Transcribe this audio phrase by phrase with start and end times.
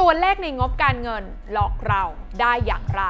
[0.00, 2.02] ตัวเลขในงบการเงินหลอกเรา
[2.40, 3.04] ได้อย่างไร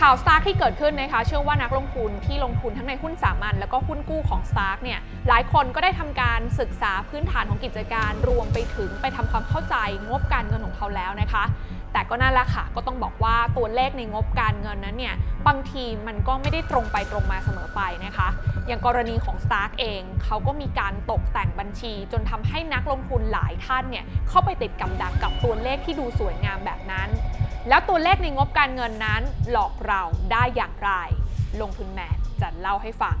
[0.00, 9.76] ข่าว Stark ที่เกิดขึ้นนะคะ เชื่อว่านักลงทุนที่ลงทุนทั้งในหุ้นสามัญแล้วก็หุ้นกู้ของ Stark เนี่ยหลายคนก็ได้ทำการศึกษาพื้นฐานของกิจการรวมไปถึงไปทำความเข้าใจ
[10.08, 11.44] งบการเงินของเขาแล้วนะคะ
[11.92, 15.14] แต่ก็นั่นแหละค่ะ ก็ต้องบอกว่าตัวเลขในงบการเงินนั้นเนี่ย
[15.46, 18.28] บางทีมันก็ไม่ได้ตรงไปตรงมาเสมอไปนะคะ
[18.66, 27.08] อย่างกรณีของ Stark เองเขาก็มีการตกแต่งบัญชี จนทำให้นักลงทุนหลายท่านเนี่ยเข้าไปติดกับดักกับตัวเลขที่ดูสวยงามแบบนั้น
[27.68, 30.90] แล้วตัวเลขในงบการเงินนั้นหลอกเราได้อย่างไร
[31.60, 33.16] ลงทุนแมนจะเล่าให้ฟัง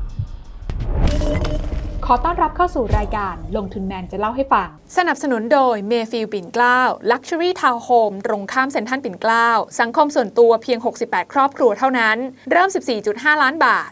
[2.06, 6.80] ขอต้อนรับเข้าสู่รายการลงทุนแมนจะเล่าให้ฟัง สนับสนุนโดยเมฟิลปิ่นเกล้า
[7.10, 9.48] Luxury Town Home ตรงข้ามเซ็นทรัลปิ่นเกล้า
[9.80, 12.16] สังคมส่วนตัวเพียง 68 ครอบครัวเท่านั้น
[12.50, 12.68] เริ่ม
[13.06, 13.88] 14.5 ล้านบาท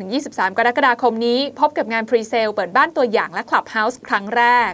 [0.00, 4.72] 22-23 กรกฎาคมนี้ พบกับงาน presale เปิดบ้านตัวอย่างและ Clubhouse ครั้งแรก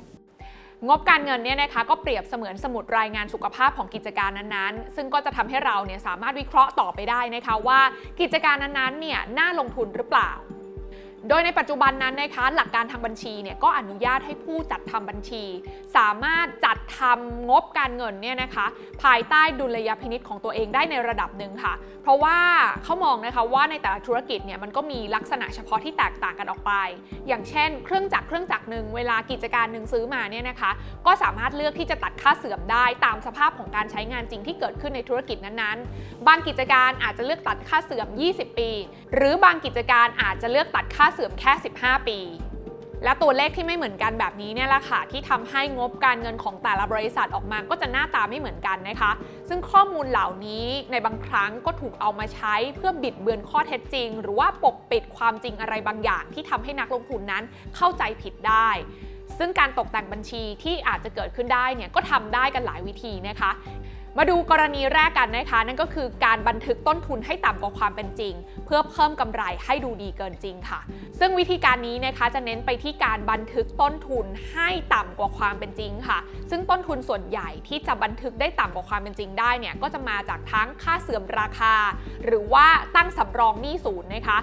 [0.88, 7.80] งบการเงินเนี่ยนะคะก็เปรียบเสมือนสมุดรายงานสุขภาพของกิจการนั้นๆ ซึ่งก็จะทำให้เราเนี่ยสามารถวิเคราะห์ต่อไปได้นะคะว่า
[8.20, 10.32] กิจการนั้นๆเนี่ยน่าลงทุนหรือเปล่า
[11.28, 15.44] โดยในปัจจุบันนั้นนะคะหลักการทางบัญชีเนี่ยก็อนุญาตให้ผู้จัดทำบัญชี
[15.96, 18.66] สามารถจัดทำงบการเงินเนี่ยนะคะ
[19.02, 22.38] ภายใต้ดุลยพินิษของตัวเองได้ในระดับหนึ่งค่ะ เพราะว่า
[22.84, 26.72] เขามองนะคะว่าในแต่ละธุรกิจเนี่ยมันก็มีลักษณะเฉพาะที่แตกต่างกันออกไป
[27.28, 30.70] อย่างเช่น เครื่องจักรเครื่องจักรหนึ่งเวลากิจการหนึ่งซื้อมาเนี่ยนะคะ
[31.06, 38.70] ก็สามารถเลือกที่จะตัดค่าเสื่อมได้ตามสภาพของการใช้งานจริงที่เกิดขึ้นในธุรกิจนั้นๆ บางกิจการอาจจะเลือกตัดค่าเสื่อม 20 ปี
[39.14, 42.20] หรือบางกิจการอาจจะเลือกตัดค่าเสื่อมแค่ 15 ปี
[43.04, 49.12] และตัวเลขที่ไม่เหมือนกันแบบนี้เนี่ยแหละค่ะที่ทำให้งบการเงินของแต่ละบริษัทออกมาก็จะหน้าตาไม่เหมือนกันนะคะ
[49.48, 57.44] ซึ่งข้อมูลเหล่านี้ในบางครั้งก็ถูกเอามาใช้เพื่อบิดเบือนข้อเท็จจริง หรือว่าปกปิดความจริงอะไรบางอย่าง ที่ทำให้นักลงทุนนั้น
[57.76, 58.68] เข้าใจผิดได้
[59.38, 63.50] ซึ่งการตกแต่งบัญชีที่อาจจะเกิดขึ้นได้เนี่ยก็ทำได้กันหลายวิธีนะคะ
[64.18, 68.34] มาดูกรณีแรกกันนะคะ นั่นก็คือการบันทึกต้นทุนให้ต่ำกว่าความเป็นจริง
[68.66, 70.80] เพื่อเพิ่มกำไรให้ดูดีเกินจริงค่ะ
[71.18, 76.18] ซึ่งวิธีการนี้นะคะจะเน้นไปที่การบันทึกต้นทุนให้ต่ำกว่าความเป็นจริงค่ะ
[76.50, 81.74] ซึ่งต้นทุนส่วนใหญ่ที่จะบันทึกได้ต่ำกว่าความเป็นจริงได้เนี่ยก็จะมาจากทั้งค่าเสื่อมราคา
[82.24, 82.66] หรือว่า
[82.96, 84.38] ตั้งสำรองหนี้ศูนย์นะคะ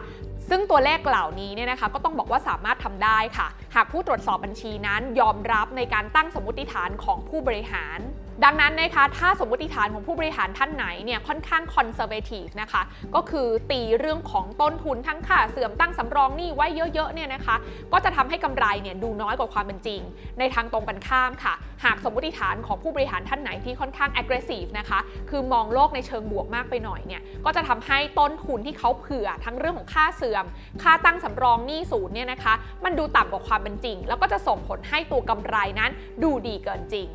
[0.49, 7.99] ซึ่งตัวเลขเหล่านี้เนี่ยนะคะก็ต้องบอกว่าสามารถทำได้ค่ะ หากผู้ตรวจสอบบัญชีนั้นยอมรับในการตั้งสมมติฐานของผู้บริหาร
[8.45, 12.81] ดังนั้นนะคะถ้าสมมติฐานของผู้บริหารท่านไหนเนี่ยค่อนข้างคอนเซอร์เวทีฟนะคะ
[13.15, 17.55] ก็คือตีเรื่องของต้นทุนทั้งค่าเสื่อมตั้งสำรองหนี้ไว้เยอะๆเนี่ยนะคะ
[17.93, 20.01] ก็จะทำให้กำไรเนี่ยดูน้อยกว่าความเป็นจริง
[20.39, 21.53] ในทางตรงกันข้ามค่ะ
[21.85, 24.99] หากสมมติฐานของผู้บริหารท่านไหนที่ค่อนข้าง aggressive นะคะ
[25.29, 30.45] คือมองโลกในเชิงบวกมากไปหน่อยเนี่ยก็จะทำให้ต้นทุนที่เขาเผื่อทั้งเรื่องของค่าเสื่อม
[30.83, 32.53] ค่าตั้งสำรองหนี้ศูนย์เนี่ยนะคะ
[32.85, 35.91] มันดูต่ำกว่าความเป็นจริง แล้วก็จะส่งผลให้ตัวกำไรนั้น
[36.23, 37.09] ดูดีเกินจริง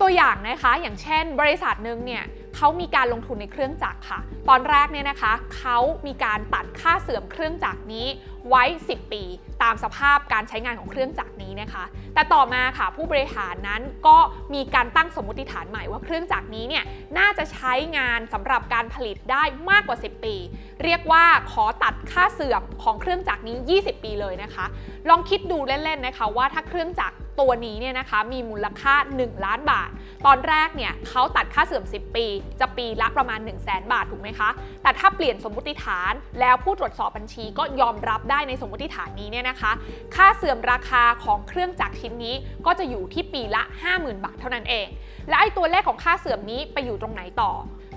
[0.00, 2.24] ตัวอย่างนะคะอย่างเช่น บริษัทหนึ่งเนี่ย
[2.56, 8.06] เขามีการลงทุนในเครื่องจักรค่ะ ตอนแรกเนี่ยนะคะเขามีการตัดค่าเสื่อมเครื่องจักรนี้
[8.48, 9.22] ไว้ 10 ปี
[9.62, 11.84] ตามสภาพการใช้งานของเครื่องจักรนี้นะคะ
[12.14, 14.18] แต่ต่อมาค่ะผู้บริหารนั้นก็
[14.54, 16.84] มีการตั้งสมมติฐานใหม่ว่าเครื่องจักรนี้เนี่ย
[17.18, 20.36] น่าจะใช้งานสำหรับการผลิตได้มากกว่า 10 ปี
[20.84, 24.64] เรียกว่าขอตัดค่าเสื่อมของเครื่องจักรนี้ 20 ปีเลยนะคะ
[25.08, 29.90] ลองคิดดูเล่นๆนะคะว่าถ้าเครื่องจักร ตัวนี้เนี่ยนะคะมีมูลค่า 1 ล้านบาท
[30.26, 32.26] ตอนแรกเนี่ยเขาตัดค่าเสื่อม 10 ปี
[32.60, 34.50] จะปีละประมาณ 1 0 0 0 0แบาทถูกไหมคะ
[34.82, 39.72] แต่ถ้าเปลี่ยนสมมติฐานแล้วผู้ตรวจสอบบัญชีก็ยอมรับได้ในสมมติฐานนี้เนี่ยนะคะ
[40.14, 42.34] ค่าเสื่อมราคาของเครื่องจักรชิ้นนี้
[42.66, 44.86] ก็จะอยู่ที่ปีละ 50,000 บาทเท่านั้นเอง
[45.28, 47.52] และไอ้ตัวเลขของค่าเสื่อมนี้ไปอยู่ตรงไหนต่อ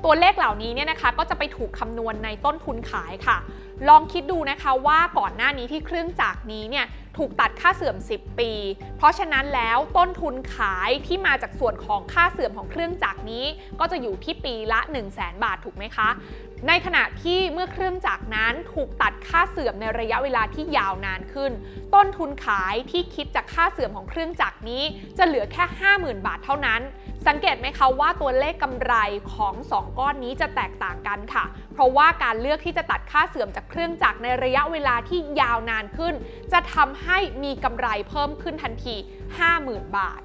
[0.05, 3.38] ตัวเลขเหล่านี้เนี่ยนะคะก็จะไปถูกคำนวณในต้นทุนขายค่ะ
[3.89, 6.85] ลองคิดดูนะคะว่าก่อนหน้านี้ที่เครื่องจักรนี้เนี่ย
[7.19, 8.52] ถูกตัดค่าเสื่อม 10 ปี
[8.97, 13.46] เพราะฉะนั้นแล้วต้นทุนขายที่มาจากส่วนของค่าเสื่อมของเครื่องจักรนี้
[13.80, 16.09] ก็จะอยู่ที่ปีละ 1 0 0 0 0แบาทถูกไหมคะ
[16.68, 21.52] ในขณะที่เมื่อเครื่องจักรนั้นถูกตัดค่าเสื่อมในระยะเวลาที่ยาวนานขึ้น
[21.96, 24.84] ต้นทุนขายที่คิดจากค่าเสื่อมของเครื่องจักรนี้
[25.18, 25.63] จะเหลือแค่
[25.96, 26.81] 50,000 บาทเท่านั้น
[27.28, 28.93] สังเกตไหมคะว่าตัวเลขกำไร
[29.34, 36.14] ของ 2 ก้อนนี้จะแตกต่างกันค่ะ เพราะว่าการเลือกที่จะตัดค่าเสื่อมจากเครื่องจักรในระยะเวลาที่ยาวนานขึ้น
[36.53, 38.96] จะทำใให้มีกำไรเพิ่มขึ้นทันที
[39.46, 40.22] 50,000 บาท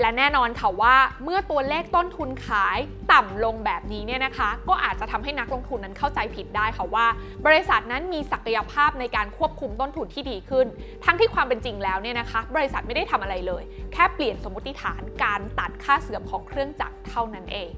[0.00, 2.78] และแน่นอนค่ะว่าเมื่อตัวเลขต้นทุนขาย
[3.12, 7.06] ต่ำลงแบบนี้เนี่ยนะคะ ก็อาจจะทำให้นักลงทุนนั้นเข้าใจผิดได้ค่ะว่า
[7.46, 10.66] บริษัทนั้นมีศักยภาพในการควบคุมต้นทุนที่ดีขึ้น
[11.04, 13.62] ทั้งที่ความเป็นจริงแล้วเนี่ยนะคะ บริษัทไม่ได้ทำอะไรเลย
[13.92, 17.70] แค่เปลี่ยนสมมติฐานการตัดค่าเสื่อมของเครื่องจักรเท่านั้นเอง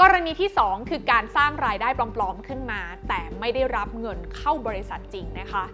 [0.00, 5.64] กรณีที่ 2 คือการสร้างรายได้ปลอมๆขึ้นมา แต่ไม่ได้รับเงินเข้าบริษัทจริงนะคะ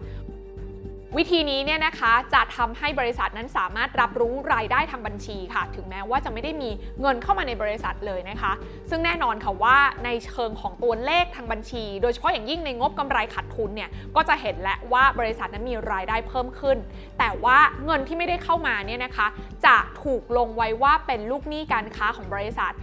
[1.17, 6.71] วิธีนี้เนี่ยนะคะจะทำให้บริษัทนั้นสามารถรับรู้รายได้ทางบัญชีค่ะ ถึงแม้ว่าจะไม่ได้มี
[7.01, 8.53] เงินเข้ามาในบริษัทเลยนะคะ
[8.91, 16.77] ซึ่งแน่นอนค่ะว่าในเชิงของตัวเลขทางบัญชี โดยเฉพาะอย่างยิ่งในงบกำไรขาดทุนเนี่ยก็จะเห็นแล้วว่าบริษัทนั้นมีรายได้เพิ่มขึ้น
[17.19, 19.27] แต่ว่าเงินที่ไม่ได้เข้ามาเนี่ยนะคะ
[19.67, 22.75] จะถูกลงไว้ว่าเป็นลูกหนี้การค้าของบริษัท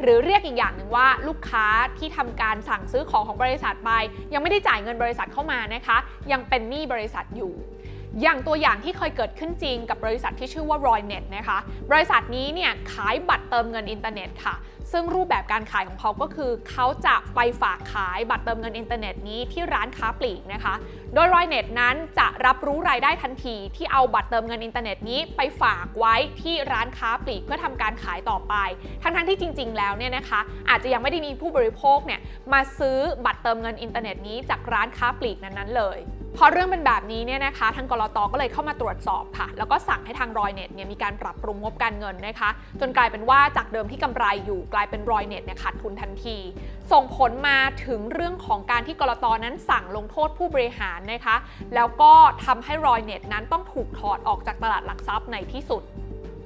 [0.00, 1.66] หรือเรียกอีกอย่างหนึ่งว่าลูกค้า
[1.98, 3.90] ที่ทำการสั่งซื้อของของบริษัทไป
[4.32, 5.96] ยังไม่ได้จ่ายเงินบริษัทเข้ามานะคะ
[6.32, 7.52] ยังเป็นหนี้บริษัทอยู่
[8.22, 11.58] อย่างตัวอย่างที่เคยเกิดขึ้นจริงกับบริษัทที่ชื่อว่า Roynet นะคะ
[11.90, 14.54] บริษัทนี้เนี่ยขายบัตรเติมเงินอินเทอร์เน็ตค่ะ
[14.92, 20.74] ซึ่งรูปแบบการขายของเขาก็คือ เขาจะไปฝากขายบัตรเติมเงินอินเทอร์เน็ตนี้ที่ร้านค้าปลีกนะคะ
[21.14, 28.54] โดย Roynet นั้นจะรับรู้รายได้ทันที ที่เอาบัตรเติมเงินอินเทอร์เน็ตนี้ไปฝากไว้ที่ร้านค้าปลีกเพื่อทำการขายต่อไป
[29.02, 32.20] ทั้งๆที่จริง ๆ แล้วเนี่ยนะคะอาจจะยังไม่ได้มีผู้บริโภคเนี่ย
[32.52, 35.98] มาซื้อบัตรเติมเงินอินเทอร์เน็ตนี้จากร้านค้าปลีกนั้นๆเลย
[36.38, 42.50] พอเรื่องเป็นแบบนี้เนี่ยนะคะทางก.ล.ต.ก็เลยเข้ามาตรวจสอบค่ะ แล้วก็สั่งให้ทาง Roynet เนี่ยมีการปรับปรุงงบการเงินนะคะ
[42.80, 46.36] จนกลายเป็นว่าจากเดิมที่กำไรอยู่กลายเป็นรอยเน็ตเนี่ยขาดทุนทันที
[46.92, 51.36] ส่งผลมาถึงเรื่องของการที่กรตนั้นสั่งลงโทษผู้บริหารนะคะ
[51.74, 52.12] แล้วก็
[52.44, 55.82] ทำให้รอยเน็ตนั้นต้องถูกถอดออกจากตลาดหลักทรัพย์ในที่สุด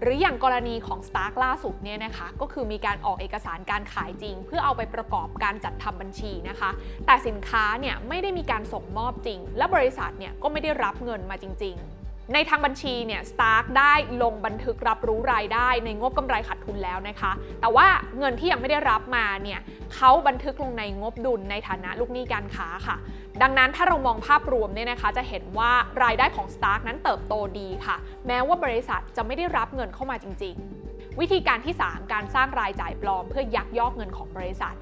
[0.03, 6.71] หรืออย่างกรณีของ Stark ล่าสุดเนี่ยนะคะก็คือมีการออกเอกสารการขายจริง เพื่อเอาไปประกอบการจัดทำบัญชีนะคะ
[7.07, 11.98] แต่สินค้าเนี่ยไม่ได้มีการส่งมอบจริง และบริษัทเนี่ยก็ไม่ได้รับเงินมาจริง ๆ
[12.35, 13.93] ในทางบัญชีเนี่ย Stark ได้
[14.23, 17.87] ลงบันทึกรับรู้รายได้ในงบกำไรขาดทุนแล้วนะคะ แต่ว่า
[18.19, 19.61] เงินที่ยังไม่ได้รับมาเนี่ย
[19.95, 22.97] เขาบันทึกลงในงบดุลในฐานะลูกหนี้การค้าค่ะ
[23.43, 25.73] ดังนั้นถ้าเรามองภาพรวมเนี่ยนะคะจะเห็นว่า
[26.05, 27.97] รายได้ของ Stark นั้นเติบโตดีค่ะ
[28.27, 30.57] แม้ว่าบริษัทจะไม่ได้รับเงินเข้ามาจริง
[30.89, 34.77] ๆ วิธีการที่ 3 การสร้างรายจ่ายปลอมเพื่อยักยอกเงินของบริษัท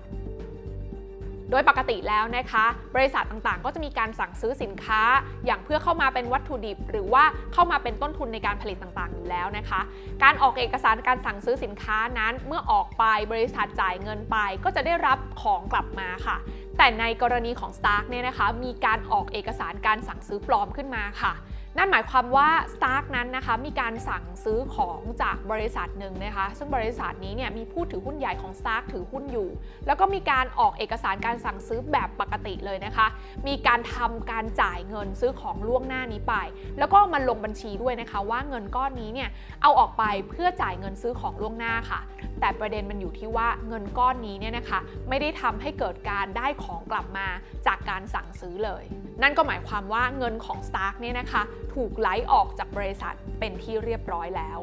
[1.51, 2.65] โดยปกติแล้วนะคะ
[2.95, 5.03] บริษัทต่างๆ ก็จะมีการสั่งซื้อสินค้า
[5.47, 9.81] อย่างเพื่อเข้ามาเป็นวัตถุดิบ หรือว่าเข้ามาเป็นต้นทุนในการผลิตต่างๆ อยู่แล้วนะคะ
[10.23, 16.37] การออกเอกสารการสั่งซื้อสินค้านั้น เมื่อออกไปบริษัทจ่ายเงินไป ก็จะได้รับของกลับมาค่ะ
[16.79, 21.33] แต่ในกรณีของ Stark เนี่ยนะคะ มีการออกเอกสารการสั่งซื้อปลอมขึ้นมาค่ะ
[21.79, 29.49] นั่นหมายความว่า Stark นั้นนะคะมีการสั่งซื้อของจากบริษัทหนึ่งนะคะซึ่งบริษัทนี้เนี่ยมีผู้ถือหุ้นใหญ่ของ Stark ถือหุ้นอยู่
[29.87, 33.07] แล้วก็มีการออกเอกสารการสั่งซื้อแบบปกติเลยนะคะ
[33.49, 36.35] มีการทำการจ่ายเงินซื้อของล่วงหน้านี้ไป
[36.79, 39.29] แล้วก็มาลงบัญชีด้วยนะคะว่าเงินก้อนนี้เนี่ย
[39.63, 42.01] เอาออกไปเพื่อจ่ายเงินซื้อของล่วงหน้าค่ะ
[42.41, 47.27] แต่ประเด็นมันอยู่ที่ว่าเงินก้อนนี้เนี่ยนะคะไม่ได้ทำให้เกิดการได้ของกลับมา
[47.67, 48.85] จากการสั่งซื้อเลย
[49.23, 51.43] นั่นก็หมายความว่าเงินของ Stark เนี่ยนะคะ
[51.77, 54.59] ถูกไล่ออกจากบริษัทเป็นที่เรียบร้อยแล้ว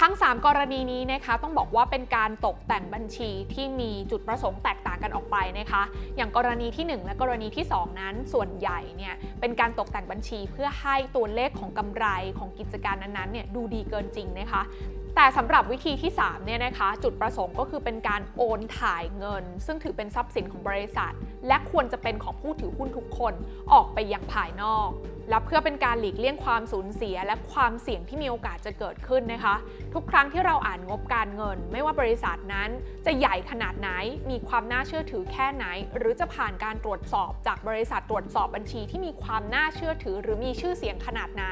[0.00, 5.82] ทั้ง 3 กรณีนี้นะคะต้องบอกว่าเป็นการตกแต่งบัญชีที่มีจุดประสงค์แตกต่างกันออกไปนะคะ
[6.16, 12.06] อย่างกรณีที่ 1 และกรณีที่ 2 นั้นส่วนใหญ่เนี่ยเป็นการตกแต่งบัญชีเพื่อให้ตัวเลขของกำไร
[12.38, 14.62] ของกิจการนั้นๆเนี่ยดูดีเกินจริงนะคะ
[15.20, 21.12] แต่สำหรับวิธีที่3เนี่ยนะคะจุดประสงค์ก็คือเป็นการโอนถ่ายเงิน ซึ่งถือเป็นทรัพย์สินของบริษัท
[21.48, 23.34] และควรจะเป็นของผู้ถือหุ้นทุกคน
[23.72, 24.88] ออกไปยังภายนอก
[25.30, 29.54] และเพื่อเป็นการหลีกเลี่ยงความสูญเสีย และความเสี่ยงที่มีโอกาสจะเกิดขึ้นนะคะ
[29.94, 32.70] ทุกครั้งที่เราอ่านงบการเงิน ไม่ว่าบริษัทนั้น
[33.06, 33.90] จะใหญ่ขนาดไหน
[34.30, 35.66] มีความน่าเชื่อถือแค่ไหน
[35.96, 41.44] หรือจะผ่านการตรวจสอบจากบริษัทตรวจสอบบัญชีที่มีความน่าเชื่อถือ หรือมีชื่อเสียงขนาดไหน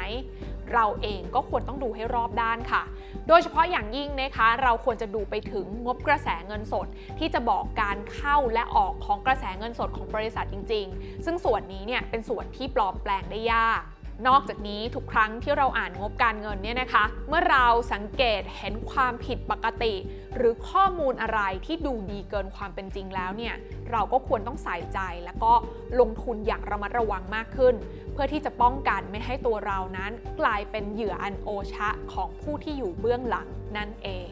[0.73, 2.83] เราเองก็ควรต้องดูให้รอบด้านค่ะ
[3.29, 6.87] โดยเฉพาะอย่างยิ่งนะคะ เราควรจะดูไปถึงงบกระแสเงินสด
[7.19, 13.83] ที่จะบอกการเข้าและออกของกระแสเงินสดของบริษัทจริง ๆ ซึ่งส่วนนี้เนี่ยเป็นส่วนที่ปลอมแปลงได้ยาก
[14.27, 19.95] นอกจากนี้ทุกครั้งที่เราอ่านงบการเงินเนี่ยนะคะ เมื่อเราสังเกตเห็นความผิดปกติ
[20.37, 23.55] หรือข้อมูลอะไรที่ดูดีเกินความเป็นจริงแล้วเนี่ย
[23.91, 25.53] เราก็ควรต้องใส่ใจแล้วก็
[26.01, 27.75] ลงทุนอย่างระมัดระวังมากขึ้น
[28.13, 33.47] เพื่อที่จะป้องกันไม่ให้ตัวเรานั้น กลายเป็นเหยื่ออันโอชะของผู้ที่อยู่เบื้องหลัง
[33.77, 34.29] นั่นเอง